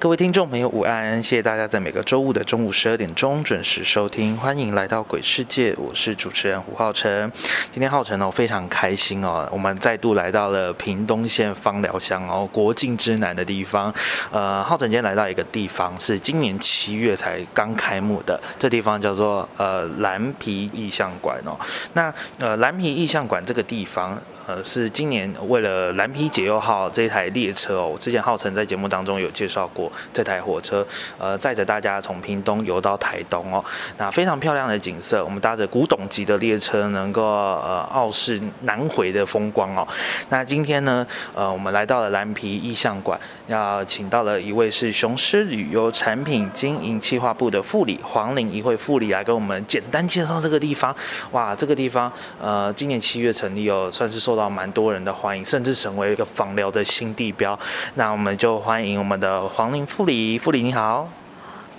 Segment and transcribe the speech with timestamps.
[0.00, 1.22] 各位听众朋友，午安！
[1.22, 7.30] 谢谢大家在每个周五的中午十二点钟准时收听，欢迎来到鬼世界，我是主持人胡浩辰。
[7.70, 13.94] 今天浩辰哦非常开心哦，我们再度来到了屏东县芳寮乡哦，国境之南的地方。
[14.32, 21.54] 呃，浩辰今天来到一个地方，是今年七月才刚开幕的，这地方叫做呃蓝皮意象馆哦。
[21.92, 24.18] 那呃蓝皮意象馆这个地方。
[24.46, 33.64] 呃，是今年为了蓝皮解忧号这台列车哦，之前浩辰在节目当中有介绍过这台火车，呃，载着大家从屏东游到台东哦，
[33.96, 39.86] 那非常漂亮的景色，我们搭着古董级的列车，能够呃傲视南回的风光哦。
[40.28, 50.94] 那今天呢，呃，我们来到了蓝皮意象馆，要请到了一位是雄狮旅游产品经营企划部的副理黄玲一会副理来跟我们简单介绍这个地方。
[51.30, 54.50] 哇，这个地方呃，今年七月成立哦，算是受到。
[54.50, 57.56] 蛮多人的欢迎，甚至成为一个访疗的新地标。
[57.94, 61.08] 那我们就欢迎我们的黄玲傅里傅里，你好。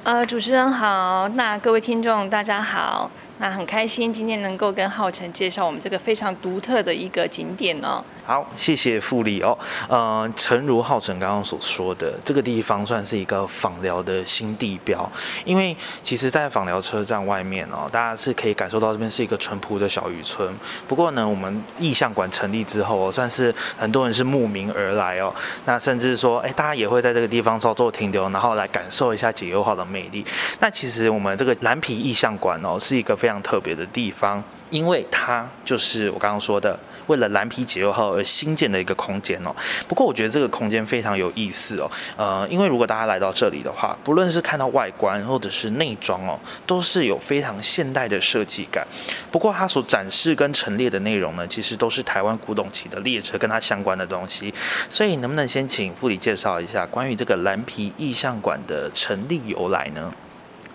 [0.03, 3.11] 呃，主持人好，那各位听众大家好。
[3.37, 8.03] 那很开心今天能够跟浩辰介绍我们这个非常独特的一个景点哦。
[8.23, 9.57] 好，谢谢傅理哦。
[9.89, 15.11] 呃，诚如浩辰刚刚所说的，这个地方算是一个访寮的新地标，
[15.43, 20.53] 因为其实，在访寮车站外面哦，大家是可以感受到这边是一个淳朴的小渔村。
[20.87, 25.33] 不过呢，我们意象馆成立之后，算是很多人是慕名而来哦。
[25.65, 30.23] 那甚至说，哎，大家也会在这个地方稍作停留，然后来感受一下解忧号的魅力。
[30.59, 39.55] 那其实我们这个蓝皮意象馆哦，是一个非常特别的地方，因为它就是我刚刚说的，为了蓝皮解忧号而新建的一个空间哦。
[39.87, 48.85] 不过我觉得这个空间非常有意思哦，呃，因为如果大家来到这里的话，不论是看到外观或者是内装哦，都是有非常现代的设计感。
[49.31, 54.53] 不过它所展示跟陈列的内容呢，其实都是台湾古董期的列车跟它相关的东西。
[54.89, 60.13] 所以能不能先请副理介绍一下关于这个蓝皮意象馆的成立由来呢？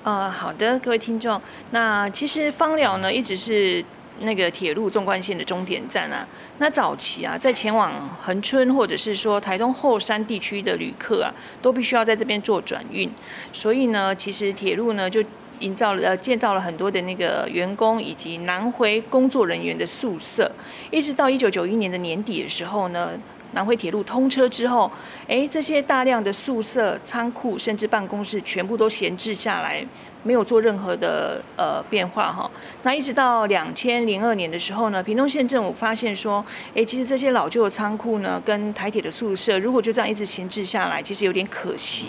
[0.04, 1.40] 呃，好的，各位听众，
[1.72, 3.84] 那其实芳寮呢一直是
[4.20, 6.24] 那个铁路纵贯线的终点站啊。
[6.58, 13.10] 那早期啊，在前往恒春或者是说台东后山地区的旅客啊，都必须要在这边做转运。
[13.52, 15.20] 所以呢，其实铁路呢就
[15.58, 20.48] 营造了呃建造了很多的那个员工以及南回工作人员的宿舍，
[20.92, 23.10] 一直到一九九一年的年底的时候呢。
[23.56, 24.92] 南回铁路通车之后，
[25.26, 29.82] 哎，这些大量的宿舍、仓库甚至办公室全部都闲置下来，
[30.26, 32.50] 没有做任何的呃变化哈。
[32.82, 36.44] 那一直到两千零二年的时候呢，屏东县政府发现说，
[36.74, 42.08] 哎，其实这些老旧的仓库呢，跟台铁的宿舍，如果就这样一直闲置下来，其实有点可惜。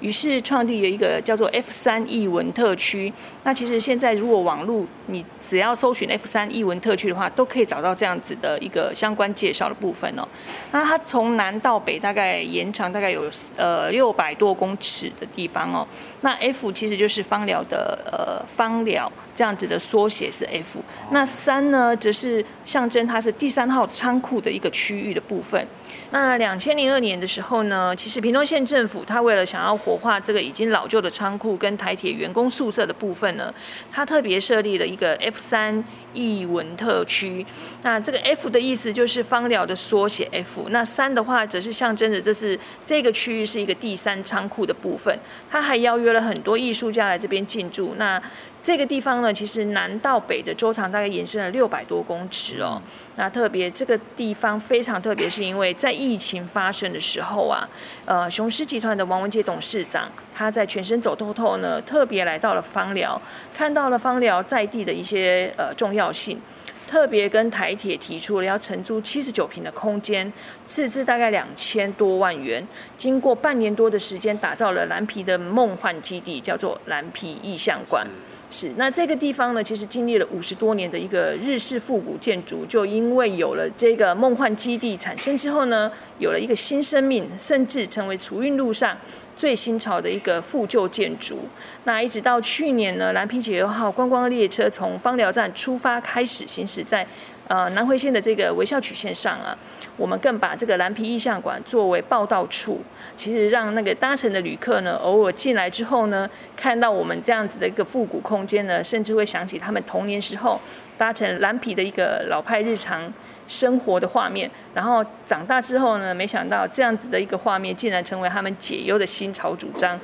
[0.00, 3.10] 于是创立了一个叫做 F 三艺文特区。
[3.44, 10.28] 那其实现在如果网络你只要搜寻 F 三艺文特区的话，都可以找到这样子的一个相关介绍的部分哦。
[10.70, 13.24] 那它从南到北大概延长大概有
[13.56, 15.86] 呃六百多公尺的地方哦。
[16.20, 20.80] 那 F 其实就是芳疗的呃芳疗这样子的缩写是 F。
[21.10, 25.66] 那三呢，则是象征它是第三号仓库的一个区域的部分。
[26.10, 33.52] 那两千零二年的时候呢，其实屏东县政府它为了想要活化这个已经老旧的仓库跟台铁员工宿舍的部分呢，
[33.92, 37.44] 它特别设立了一个 F 三艺文特区。
[37.82, 45.16] 那这个 F 的意思就是芳疗的缩写 F，那三的话则是象征着这是这个区域是一个第三仓库的部分。
[45.50, 47.94] 它还邀约了很多艺术家来这边进驻。
[47.96, 48.20] 那
[48.62, 52.82] 这个地方呢，其实南到北的周长大概延伸了六百多公尺哦。
[53.14, 57.68] 那特别这个地方非常特别，是因为在疫情发生的时候啊，
[58.04, 63.20] 呃，雄狮集团的王文杰董事长他在全身走透透呢，特别来到了芳寮，
[63.54, 66.40] 看到了芳寮在地的一些呃重要性，
[66.86, 70.32] 特别跟台铁提出了要承租七十九平的空间，
[70.66, 72.66] 斥资大概两千多万元，
[72.96, 78.06] 经过半年多的时间，打造了蓝皮的梦幻基地，叫做蓝皮意象馆。
[78.48, 85.90] 是，那这个地方呢，其实经历了五十多年的一个日式复古建筑，就因为有了这个梦幻基地产生之后呢，
[86.20, 88.96] 有了一个新生命，甚至成为储运路上
[89.36, 91.40] 最新潮的一个复旧建筑。
[91.84, 97.06] 那一直到去年呢，蓝皮解忧号观光列车从芳寮站出发开始行驶在
[97.46, 99.56] 呃南回线的这个微笑曲线上啊，
[99.96, 102.80] 我们更把这个蓝皮意象馆作为报道处。
[103.16, 110.60] 其实让那个搭乘的旅客呢，偶尔进来之后呢，看到我们这样子的一个复古空间呢，甚至会想起他们童年时候
[110.98, 113.10] 搭乘蓝皮的一个老派日常
[113.46, 114.50] 生活的画面。
[114.74, 119.98] 然后长大之后呢，没想到这样子的一个画面竟然成为他们解忧的新潮主张。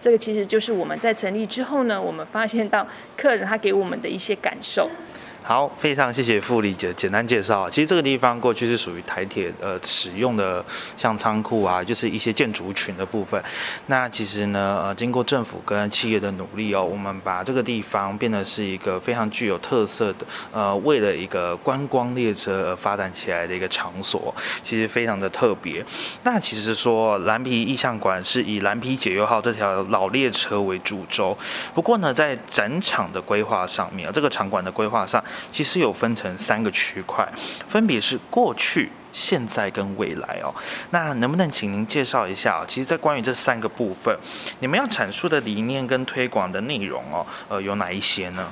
[0.00, 2.86] 这个其实就是我们在成立之后呢，我们发现到
[3.16, 4.88] 客人他给我们的一些感受。
[5.44, 7.70] 好，非常谢谢傅理姐简单介绍。
[7.70, 10.62] 其实这个地方过去是属于台铁呃使用的，
[10.94, 13.42] 像仓库啊，就是一些建筑群的部分。
[13.86, 25.82] 那其实呢，呃，经过政府跟企业的努力哦，我们把这个地方变得是一个非常具有特色的，呃，为了一个观光列车而发展起来的一个场所，其实非常的特别。
[26.24, 31.34] 那其实说蓝皮意象馆是以蓝皮解忧号这条老列车为主轴，
[31.72, 35.24] 不过呢，在展场的规划上面，这个场馆的规划上。
[35.50, 37.28] 其实有分成三个区块，
[37.66, 40.54] 分别是过去、现在跟未来哦。
[40.90, 42.64] 那能不能请您介绍一下？
[42.66, 44.16] 其实，在关于这三个部分，
[44.60, 48.48] 你们要阐述的理念跟推广的内容哦，呃，有哪一些呢？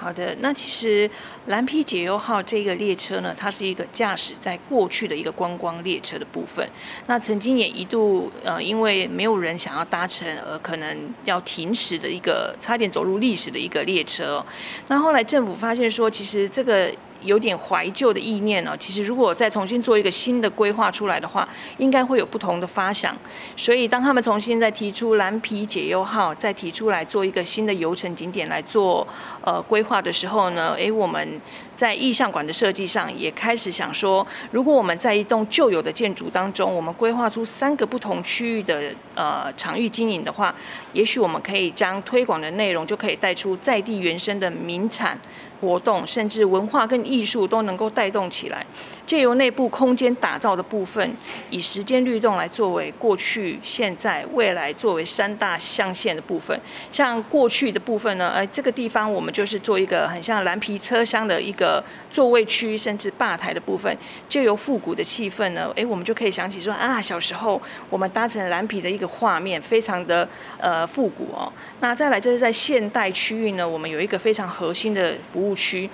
[0.00, 1.10] 好的，那其实
[1.46, 6.64] 蓝皮解忧号这个列车呢，它是一个驾驶在过去的一个观光列车的部分。
[7.08, 14.44] 那曾经也一度呃，因为没有人想要搭乘，而可能要停驶的一个差点走入历史的一个列车。
[14.86, 16.88] 那后来政府发现说，其实这个。
[17.22, 18.76] 有点怀旧的意念呢。
[18.78, 21.48] 其实，如果再重新做一个新的规划出来的话，
[21.78, 23.16] 应该会有不同的发想。
[23.56, 29.06] 所以，当他们重新再提出蓝皮解忧号，再提出来做一个新的游程景点来做
[29.42, 31.40] 呃规划的时候呢，诶，我们
[31.74, 40.54] 在意象馆的设计上也开始想说，如果我们在一栋旧有的建筑当中，我们规划出三个不同区域的呃场域经营的话，
[40.92, 45.18] 也许我们可以将推广的内容就可以带出在地原生的名产。
[45.60, 48.66] 活动甚至文化跟艺术都能够带动起来，
[49.08, 51.16] 借由内部空间打造的部分，
[51.50, 56.60] 以时间律动来作为过去、现在、未来作为三大象限的部分。
[56.92, 63.96] 像过去的部分呢，呃，这个地方我们就是做一个很像蓝皮车厢的一个座位区，甚至吧台的部分，
[64.28, 67.60] 借由复古的气氛呢，诶，我们就可以想起说啊，小时候
[67.90, 70.28] 我们搭乘蓝皮的一个画面，非常的
[70.58, 71.50] 呃复古哦。
[71.80, 75.54] 那再来就是在现代区域呢，我们有一个非常核心的服务。
[75.58, 75.88] 区，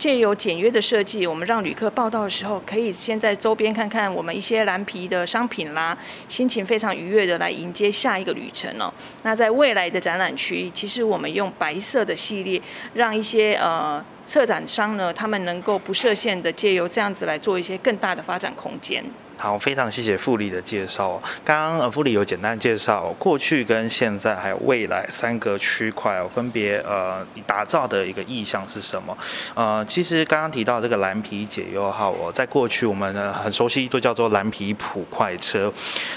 [0.00, 5.94] 借由简约的设计，我们让旅客报道的时候，可以先在周边看看我们一些蓝皮的商品啦，
[6.26, 8.90] 心情非常愉悦的来迎接下一个旅程哦。
[9.24, 12.58] 那在未来的展览区，其实我们用白色的系列，
[12.94, 19.04] 让一些呃策展商呢，他们能够不设限的借由这样子来做一些更大的发展空间。
[19.36, 21.20] 好，非常谢谢傅理的介绍。
[21.42, 29.16] 刚刚呃，傅理有简单介绍过去跟现在还有未来三个区块哦，分别呃打造的一个意向是什么？
[29.54, 35.72] 呃，其实刚刚提到这个蓝皮解忧号哦，在过去我们呢很熟悉，都叫做蓝皮普快车。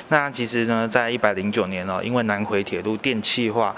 [0.09, 3.73] 那其实呢，在一百零九年哦，因为南回铁路电气化，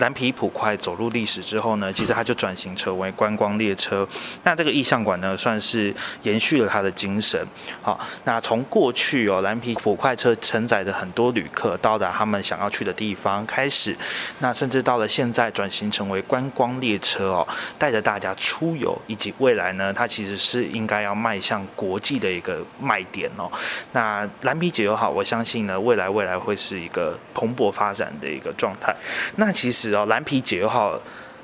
[0.00, 4.06] 蓝皮普快走入历史之后呢，其实它就转型成为观光列车。
[4.42, 7.46] 那这个意象馆呢，算是延续了它的精神。
[7.82, 13.94] 好，那从过去哦，蓝皮普快车承载着很多旅客到达他们想要去的地方，开始，
[14.38, 17.46] 那甚至到了现在转型成为观光列车哦，
[17.78, 23.50] 带着大家出游，以及未来呢，它其实是应该要迈向国际的一个卖点哦。
[23.92, 28.94] 那蓝皮解忧好，我相信呢，未来未来会是一个蓬勃发展的一个状态。
[29.36, 30.98] 那其实哦，蓝皮解忧号。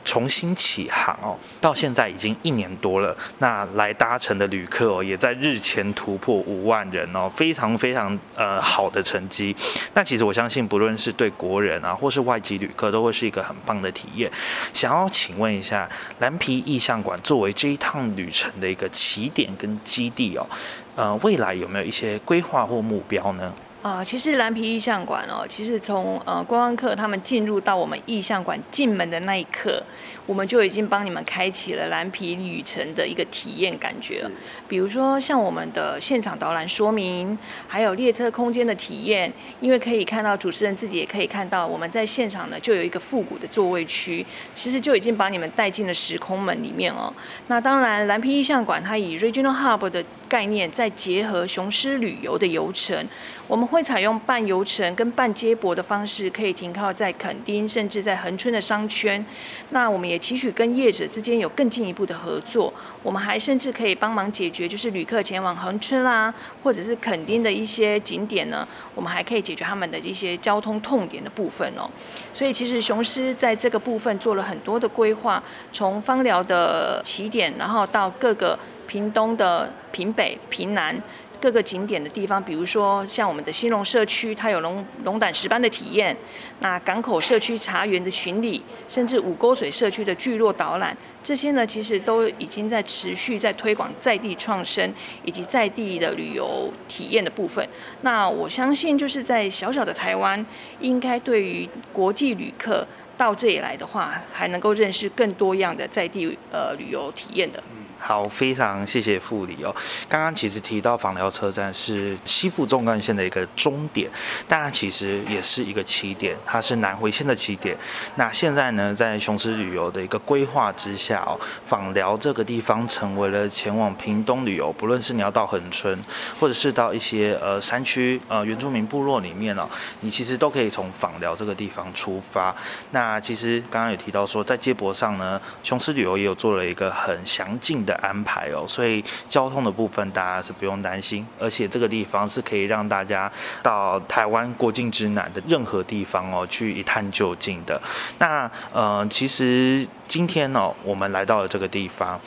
[0.09, 3.13] 重新起航哦，到现在已经一年多了。
[3.39, 9.53] 那来搭乘的旅客哦，也在日前突破五万人哦，非常非常呃好的成绩。
[9.95, 14.31] 那其实我相信，不论是对国人啊，或是外籍旅客，都会是一个很棒的体验。
[14.73, 20.47] 想要请问一下，蓝皮意象馆作为这一趟旅程的一个起点跟基地哦，
[20.95, 23.53] 呃，未来有没有一些规划或目标呢？
[23.87, 29.81] 啊，其实蓝皮意象馆哦，其实从呃观光客他们进入到我们意象馆进门的那一刻，
[30.27, 34.31] 我们就已经帮你们开启了蓝皮旅程的一个体验感觉了。
[34.67, 37.39] 比如说像我们的现场导览说明，
[37.69, 44.27] 还有列车空间的体验，因为可以看到主持人自己也可以看到，我们在现场呢就有一个复古的座位区，
[44.57, 47.15] 其实就已经把你们带进了时空门里面哦。
[47.47, 53.07] 那当然，蓝皮意象馆它以 Regional Hub 的概念，再结合雄狮旅游的游程，
[53.47, 59.23] 我们会会采用半游程跟半接驳的方式，可以停靠在垦丁，甚至在恒春的商圈。
[59.69, 71.87] 那我们也期许跟业者之间有更进一步的合作，我们还甚至可以帮忙解决，就是旅客前往恒春啦，或者是垦丁的一些景点呢，我们还可以解决他们的一些交通痛点的部分哦。
[72.33, 80.99] 所以其实雄狮在这个部分做了很多的规划，从芳寮的起点，然后到各个屏东的屏北、屏南。
[81.47, 86.13] 各个景点的地方，比如说像我们的新隆社区，它有龙龙胆石斑的体验；
[86.59, 94.93] 那港口社区茶园的巡礼，甚至五沟水社区的聚落导览，这些呢，其实都已经在持续在推广在地创生
[95.25, 97.65] 以及在地的旅游体验的部分。
[98.01, 100.45] 那我相信，就是在小小的台湾，
[100.81, 102.85] 应该对于国际旅客
[103.17, 107.63] 到这里来的话，还能够认识更多样的在地呃旅游体验的。
[107.99, 109.75] 好，非常谢谢副理哦。
[110.09, 114.09] 刚刚其实提到访寮车站是西部纵贯线的一个终点，
[114.47, 117.77] 但它其实也是一个起点，它是南回线的起点。
[118.15, 125.99] 那现在呢，在雄狮旅游的一个规划之下哦，访寮这个地方成为了前往屏东旅游，不论是你要到恒春，
[126.39, 129.69] 或者是到一些呃山区呃原住民部落里面哦，
[130.01, 132.55] 你其实都可以从访寮这个地方出发。
[132.93, 137.97] 那其实刚刚有提到说，在接驳上呢，雄狮旅游也有做了一个很详尽的。
[138.03, 147.81] 安排哦，所以交通的部分大家是不用担心，而且这个地方是可以让大家到台湾国境之南的任何地方哦去一探究竟的。
[148.19, 152.21] 那呃，其实今天呢，我们来到了这个地方，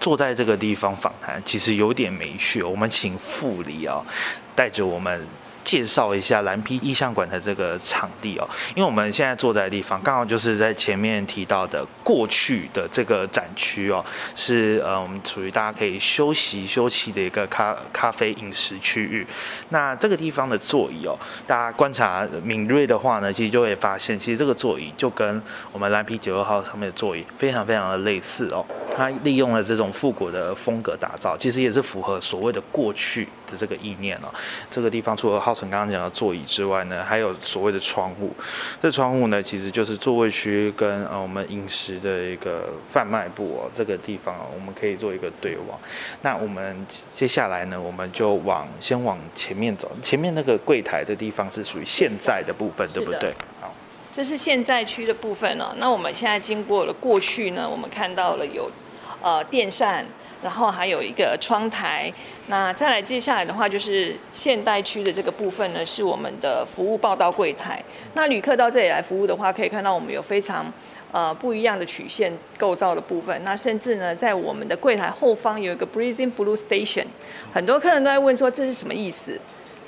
[0.00, 2.62] 坐在这个地方访谈，其实有点没趣。
[2.62, 4.02] 我们请副理啊，
[4.56, 5.26] 带着我们。
[5.64, 14.04] 介绍一下蓝皮意象馆的这个场地哦，因为我们现在坐在的地方刚好就是在前面提到的过去的这个展区哦，
[14.34, 19.26] 是呃我们属于大家可以休息休憩的一个咖咖啡饮食区域。
[19.70, 25.42] 那这个地方的座椅哦，大家观察敏锐的话呢，其实就会发现，其实这个座椅就跟
[25.72, 28.64] 我们蓝皮九二号上面的座椅非常非常的类似哦。
[28.94, 34.28] 它利用了这种复古的风格打造，其实也是符合所谓的过去的这个意念哦。
[34.68, 38.34] 这个地方除了浩辰刚刚讲的座椅之外呢，还有所谓的窗户。
[38.80, 43.70] 这窗户呢，其实就是座位区跟呃我们饮食的一个贩卖部哦。
[43.72, 45.78] 这个地方我们可以做一个对望。
[46.22, 49.90] 那我们接下来呢，我们就往先往前面走。
[50.02, 53.32] 前面那个柜台的地方是属于现在的部分，对不对？
[53.60, 53.72] 好。
[54.12, 55.74] 这是现在区的部分了。
[55.78, 58.70] 那我们现在经过了过去呢，我们看到了有
[59.22, 60.04] 呃电扇，
[60.42, 62.12] 然后还有一个窗台。
[62.48, 67.82] 那再来接下来的话，就是现代区的这个部分呢，是我们的服务报到柜台。
[68.14, 70.70] 那旅客到这里来服务的话，可以看到我们有非常
[71.12, 73.42] 呃不一样的曲线构造的部分。
[73.44, 77.06] 那甚至呢，在我们的柜台后方有一个 Breezing Blue Station，
[77.54, 79.40] 很多客人都在问说这是什么意思。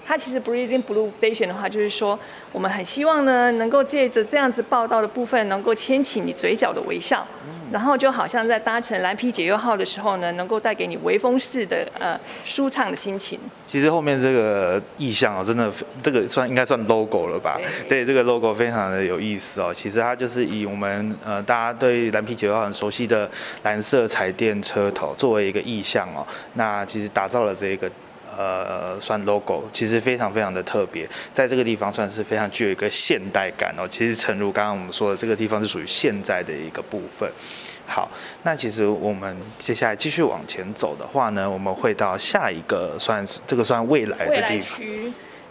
[0.06, 2.18] 它其实 breathing blue station 的话，就是说
[2.52, 7.26] 我们很希望呢，能够借着这样子报道的部分，能够牵起你嘴角的微笑，
[7.73, 13.40] 然后就好像在搭乘蓝皮解忧号的时候呢，能够带给你微风式的呃舒畅的心情。
[13.66, 17.58] 其实后面这个意象啊，真的这个算应该算 logo 了吧？
[17.88, 19.73] 对，这个 logo 非常的有意思哦。
[19.75, 23.28] 其实它就是以我们呃大家对蓝皮解忧号很熟悉的
[23.62, 27.90] 蓝色彩电车头作为一个意象哦，那其实打造了这一个。
[28.37, 33.87] 呃，算 logo，其实非常非常的特别，在这个地方算是非常具有一个现代感哦。
[33.88, 37.31] 其实诚如刚刚我们说的，这个地方是属于现在的一个部分。
[37.87, 38.11] 好，
[38.43, 44.81] 那其实我们接下来继续往前走的话呢，我们会到下一个算是这个算未来的地方。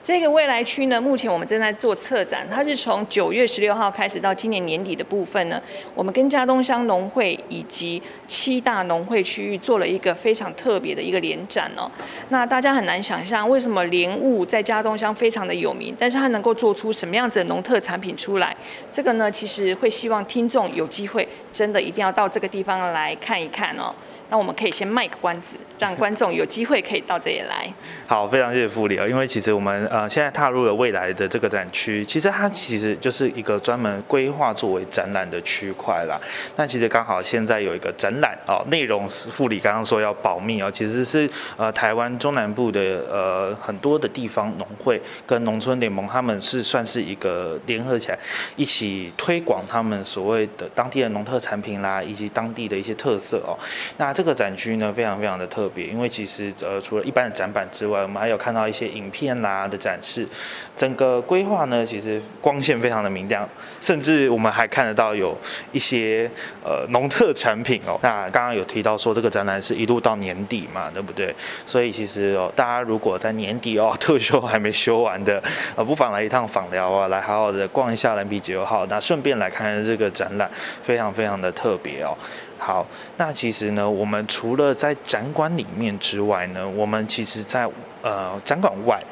[0.04, 5.62] 这个未来区呢，目前我们正在做策展，它是从九月十六号开始到今年年底的部分呢，
[5.96, 11.90] 我们跟嘉东乡农会以及七大农会区域做了一个非常特别的一个联展哦。
[12.28, 18.54] 那大家很难想象，为什么莲雾在嘉东乡非常的有名，但是它能够做出什么样子的农特产品出来？
[18.92, 23.96] 这个呢，其实会希望听众有机会，真的一定要到这个地方来看一看哦。
[24.34, 27.72] 那我们可以先卖个关子，让观众有机会可以到这里来。
[28.08, 36.20] 好，非常谢谢傅理啊，因为其实我们呃现在踏入了未来的这个展区，其实它其实就是一个专门规划作为展览的区块啦。
[36.56, 48.18] 那其实刚好现在有一个展览哦，内容是傅理刚刚说要保密哦，其实是呃台湾中南部的呃很多的地方农会跟农村联盟，他们是算是一个联合起来
[48.56, 53.54] 一起推广他们所谓的当地的农特产品啦，以及当地的一些特色哦。
[53.98, 60.26] 那这这个展区呢非常非常的特别，因为其实呃除了一般的展板之外，我们还有看到一些影片啦的展示。
[60.78, 63.48] 整个规划呢，其实光线非常的明亮，
[63.82, 65.38] 甚至我们还看得到有
[65.74, 66.32] 一些
[66.64, 68.00] 呃农特产品哦。
[68.02, 71.36] 那刚刚有提到说这个展览是一路到年底嘛，对不对？
[71.66, 75.44] 所以其实哦，大家如果在年底哦特休还没休完的，
[75.76, 80.50] 呃，不妨来一趟访寮啊，来好好的逛一下蓝皮解忧号，那顺便来看看这个展览，
[80.82, 82.18] 非常非常的特别哦。
[82.66, 87.70] 好，那其实呢，我们除了在展馆里面之外呢，我们其实在
[88.02, 89.04] 呃展馆外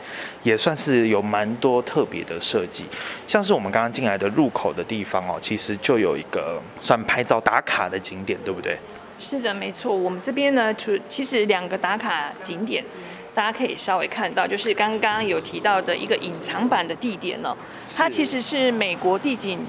[0.42, 2.86] 也算是有蛮多特别的设计，
[3.28, 8.78] 像是我们刚刚进来的入口的地方哦，其实就有一个算拍照打卡的景点，对不对？
[9.20, 9.94] 是的，没错。
[9.94, 12.82] 我们这边呢，除其实两个打卡景点，
[13.36, 17.54] 大家可以稍微看到，就是刚刚有提到的一个隐藏版的地点哦，
[17.94, 19.60] 它其实是美国地景。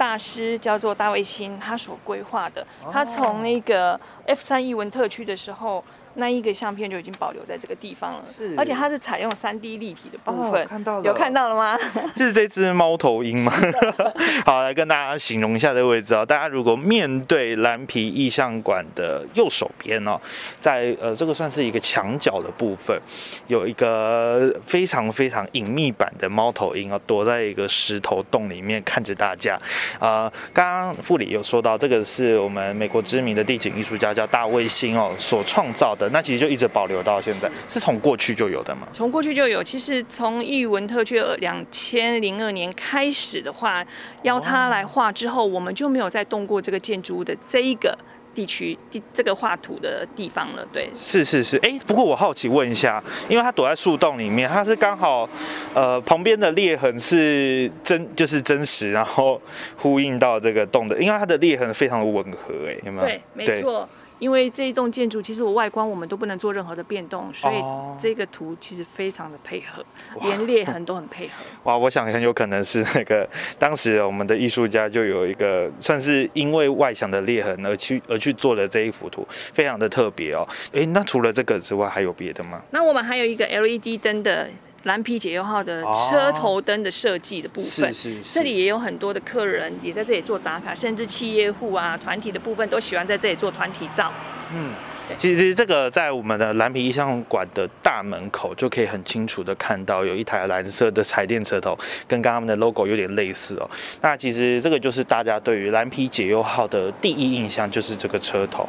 [0.00, 5.84] 大师叫做大卫星，他所规划的，他从那个 F 三艺文特区的时候。
[6.14, 11.78] 那一个相片就已经保留在这个地方了，是，而且它是采用三 D 立体的部分，看到了，有看到了吗？
[12.16, 13.52] 是这只猫头鹰吗？
[14.44, 16.26] 好，来跟大家形容一下这个位置哦。
[16.26, 20.20] 大家如果面对蓝皮意象馆的右手边哦，
[20.58, 23.00] 在呃这个算是一个墙角的部分，
[23.46, 29.56] 有一个非常非常隐秘版的猫头鹰哦，躲在一个石头洞里面看着大家。
[30.00, 35.96] 呃，刚刚副理有说到，这个是我们美国知名的地景艺术家叫大卫星哦所创造。
[36.08, 38.88] 那其实就一直保留到现在，是从过去就有的吗？
[38.90, 39.62] 从过去就有。
[39.62, 43.84] 其实从艺文特区两千零二年开始的话，
[44.22, 47.96] 邀他来画之后，我们就没有再动过这个建筑物的这一个
[48.34, 50.66] 地区地这个画图的地方了。
[50.72, 51.56] 对，是是是。
[51.58, 55.28] 哎，不过我好奇问一下，因为它躲在树洞里面，它是刚好
[55.74, 59.40] 呃旁边的裂痕是真就是真实，然后
[59.76, 63.06] 呼应到这个洞的，因为它的裂痕非常的吻合，哎，有没有？
[63.06, 63.88] 对，没错。
[64.20, 67.54] 因为这一栋建筑，其实我外观我们都不能做任何的变动，所以
[67.98, 69.84] 这个图其实非常的配合，
[70.22, 71.32] 连裂痕都很配合。
[71.64, 80.46] 哇，我想很有可能是那个当时我们的艺术家就有一个算是因为外墙的裂痕而去而去做的这一幅图，非常的特别哦。
[80.72, 82.62] 哎，那除了这个之外还有别的吗？
[82.70, 84.48] 那我们还有一个 LED 灯的。
[84.84, 87.94] 蓝皮解忧号的车头灯的设计的部分，
[88.32, 94.12] 这里也有很多的客人也在这里做打卡，甚至企业户啊、团体的部分都喜欢在这里做团体照。
[94.54, 94.72] 嗯。
[95.18, 103.70] 其实这个在我们的蓝皮意象馆的大门口就可以很清楚的看到，有一台蓝色的彩电车头，跟刚刚的 logo 有点类似哦。
[104.00, 108.68] 那其实这个就是大家对于蓝皮解忧号的第一印象，就是这个车头。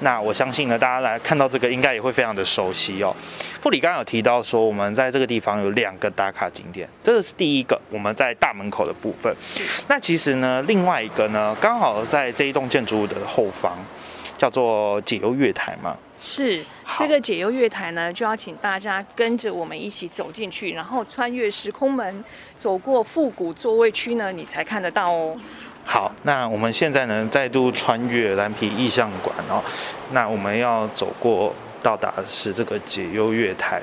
[0.00, 3.14] 那我相信呢，大家来看到这个应该也会非常的熟悉哦。
[3.60, 9.32] 布里刚刚有提到说，我们在这个地方有两个打卡景点，这个是第一个，我们在大门口的部分。
[9.88, 13.76] 那其实呢，另外一个呢，刚好在这一栋建筑物的后方。
[14.42, 16.60] 叫做解忧月台嘛，是
[16.98, 22.24] 这个解忧月台呢，就要请大家跟着我们一起走进去，然后穿越时空门，
[22.58, 25.38] 走过复古座位区呢，你才看得到哦。
[25.84, 29.62] 好，那我们现在呢，再度穿越蓝皮意象馆哦，
[30.10, 33.80] 那我们要走过到达的是这个解忧月台，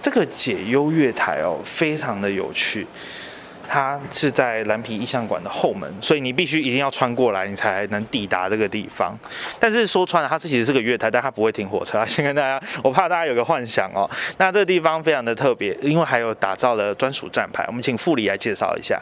[0.00, 2.86] 这个解忧月台哦，非常的有趣。
[3.68, 9.18] 它是在蓝皮意象馆的后门，所以你必须一定要穿过来，你才能抵达这个地方。
[9.58, 12.04] 但是说穿了，它是其实是个月台，但它不会停火车。
[12.04, 14.08] 先跟大家，我怕大家有个幻想哦。
[14.38, 17.64] 那这个地方非常的特别，因为还有打造了专属站牌。
[17.66, 19.00] 我们请副理来介绍一下。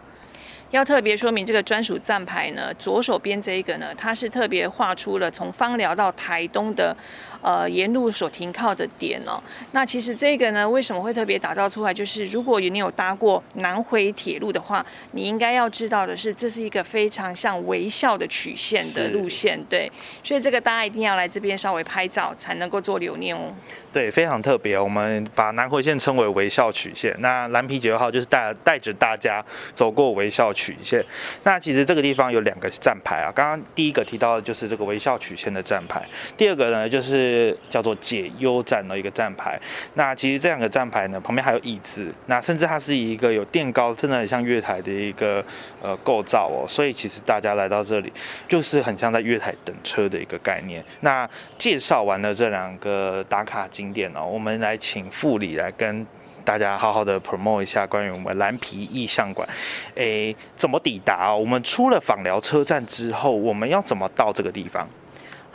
[0.70, 6.96] 要特别说明这个专属站牌呢，左手边这一个呢，它是特别画出了从芳寮到台东的。
[7.44, 9.38] 呃，沿路所停靠的点哦，
[9.72, 11.92] 那其实这个呢，为什么会特别打造出来？
[11.92, 19.92] 就是如果你有搭过南回铁路的话，你应该要知道的是，这是一个非常像微笑的曲线的路线，对。
[20.22, 23.52] 所以这个大家一定要来这边稍微拍照，才能够做留念哦。
[23.92, 24.78] 对，非常特别。
[24.78, 31.04] 我们把南回线称为微笑曲线，那蓝皮九号就是带带着大家走过微笑曲线。
[31.42, 36.02] 那其实这个地方有两个站牌啊，刚刚第一个提到的就是这个微笑曲线的站牌，
[36.38, 37.33] 第二个呢就是。
[37.68, 39.60] 叫做解忧站的一个站牌，
[39.94, 45.44] 那其实这两个站牌呢，旁边还有椅子，那甚至它是一个有垫高，真的很像月台的一个
[45.82, 48.12] 呃构造哦，所以其实大家来到这里，
[48.46, 50.84] 就是很像在月台等车的一个概念。
[51.00, 56.06] 那介绍完了这两个打卡景点哦，我们来请副理来跟
[56.44, 59.48] 大家好好的 promote 一下关于我们蓝皮意象馆，
[59.94, 61.34] 诶，怎么抵达？
[61.34, 64.86] 我们出了访寮车站之后，我们要怎么到这个地方？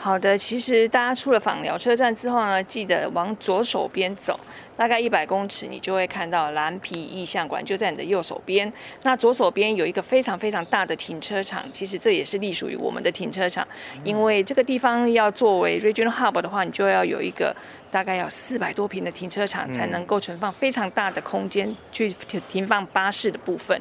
[0.01, 4.39] 好的，其实大家出了访寮车站之后呢，记得往左手边走，
[4.77, 8.71] 大概一百公尺，你就会看到蓝皮意象馆，就在你的右手边。
[9.03, 13.67] 那左手边有一个非常非常大的停车场，其实这也是隶属于我们的停车场，
[14.05, 17.53] 因为这个地方要作为 regional hub 的话，你就要有一个
[17.91, 23.77] 大概要四百多平的停车场，才能够存放非常大的空间去停停放巴士的部分。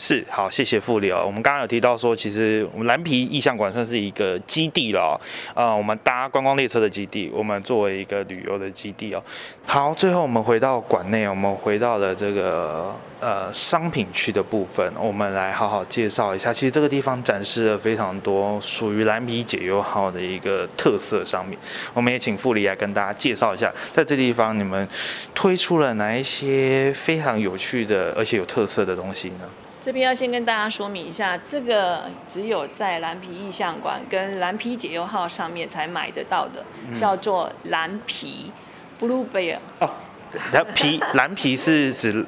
[0.00, 1.24] 是好，谢谢傅里哦。
[1.26, 5.20] 我们刚刚有提到说，其实我们蓝皮意象馆算是一个基地了，
[5.56, 9.20] 呃，我们搭观光列车的基地，我们作为一个旅游的基地哦。
[9.66, 16.52] 好，最后我们回到馆内，我们回到了这个呃商品区的部分，我们来好好介绍一下。
[16.52, 21.58] 其实这个地方展示了非常多属于蓝皮解忧号的一个特色商品，
[21.92, 24.86] 我们也请傅里来跟大家介绍一下，在这地方你们
[25.34, 29.44] 推出了哪一些非常有趣的而且有特色的东西呢？
[29.88, 36.62] 这边要先跟大家说明一下，这个只有在蓝皮意象馆跟蓝皮解忧号上面才买得到的，
[37.00, 38.52] 叫做蓝皮
[39.00, 39.56] （Blue Bear）。
[39.80, 39.88] 哦，
[40.52, 42.22] 它皮蓝皮是指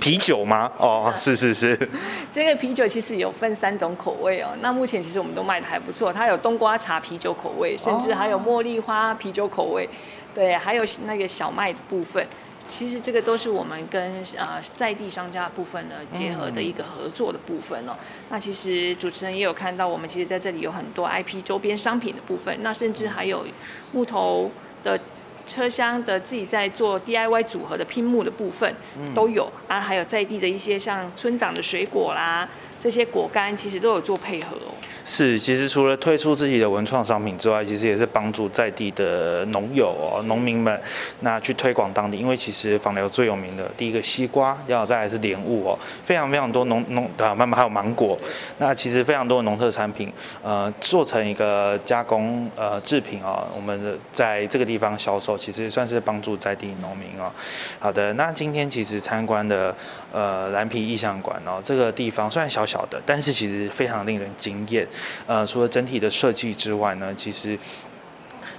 [0.00, 0.68] 啤酒吗？
[0.76, 1.88] 哦，是是是。
[2.32, 4.48] 这个啤酒其实有分三种口味哦。
[4.60, 9.88] 那目前其实我们都卖的还不错，它有冬瓜茶啤酒口味，甚至还有茉莉花啤酒口味，
[10.34, 12.26] 对，还有那个小麦的部分。
[12.66, 17.92] 其实这个都是我们跟呃在地商家部分呢结合的一个合作的部分哦。
[18.30, 23.46] 那其实主持人也有看到，我们其实在这里有很多 IP 周边商品的部分，那甚至还有
[23.92, 24.50] 木头
[24.82, 24.98] 的
[25.46, 28.74] 车厢的自己在做 DIY 组合的拼木的部分
[29.14, 32.48] 都有，啊，还有在地的一些像村长的水果啦。
[32.84, 34.68] 这些果干其实都有做配合哦。
[35.06, 40.78] 是，其实除了推出自己的文创商品之外，其实也是帮助在地的农友哦、农民们，
[41.20, 42.18] 那去推广当地。
[42.18, 48.18] 因为其实访寮最有名的第一个西瓜，然后再来是莲雾哦，非常非常多农农啊，慢慢还有芒果。
[48.58, 57.32] 那其实非常多的农特产品，呃，做成一个加工呃制品哦，我们的在这个地方销售，其实算是帮助在地农民哦。
[57.78, 59.74] 好的，那今天其实参观的
[60.12, 62.73] 呃蓝皮意象馆哦，这个地方虽然小小。
[62.74, 64.84] 小的，但是其实非常令人惊艳。
[65.28, 67.56] 呃，除了整体的设计之外呢，其实，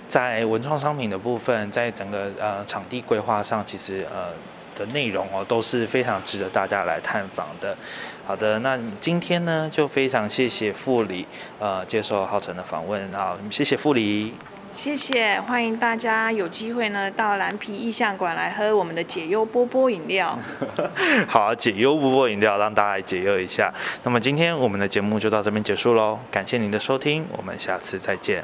[0.07, 4.31] 在文创商品的部分，在整个呃场地规划上，其实呃
[4.77, 7.77] 的内容哦都是非常值得大家来探访的。
[8.25, 11.27] 好的，那今天呢就非常谢谢傅理
[11.59, 14.33] 呃接受浩辰的访问好，谢谢傅理。
[14.75, 20.37] 谢谢，欢迎大家有机会呢到蓝皮意象馆来喝我们的解忧波波饮料。
[21.27, 23.73] 好，解忧波波饮料让大家来解忧一下。
[24.03, 28.43] 那么今天我们的节目就到这边结束喽，感谢您的收听，我们下次再见。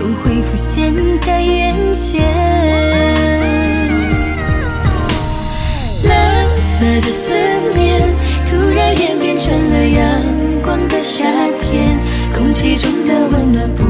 [0.00, 2.20] 又会浮现在眼前，
[6.08, 7.32] 蓝色的思
[7.74, 10.22] 念突然演变成了阳
[10.62, 11.24] 光的夏
[11.60, 11.98] 天，
[12.34, 13.82] 空气中的温暖不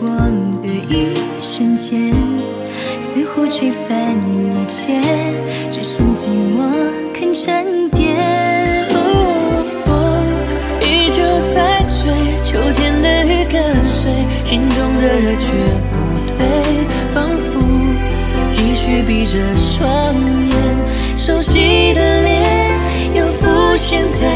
[0.00, 0.30] 光
[0.60, 2.12] 的一瞬间，
[3.00, 5.00] 似乎吹翻一切，
[5.70, 8.16] 只剩寂寞肯沉淀。
[9.84, 9.92] 风
[10.80, 11.22] 依旧
[11.54, 12.10] 在吹，
[12.42, 14.10] 秋天的雨跟随，
[14.44, 15.46] 心中的热却
[15.92, 15.94] 不
[16.26, 16.36] 退，
[17.12, 17.60] 仿佛
[18.50, 20.52] 继续闭着双眼，
[21.16, 22.80] 熟悉的脸
[23.14, 24.33] 又浮现在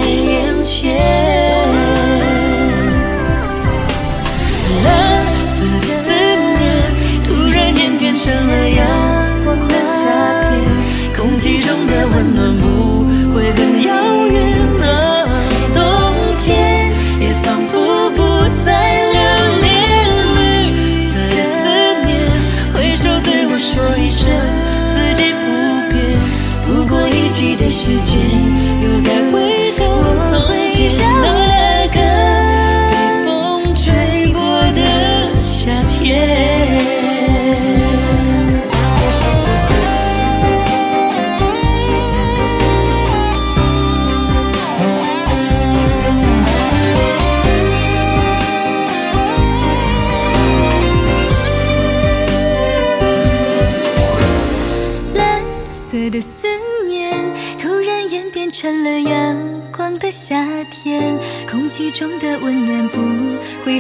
[27.29, 28.58] 一起的时间。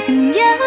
[0.09, 0.58] 会很